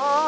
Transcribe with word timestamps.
Oh. 0.00 0.27